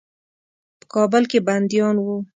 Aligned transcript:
په 0.79 0.85
کابل 0.93 1.23
کې 1.31 1.39
بندیان 1.47 1.95
ول. 1.99 2.21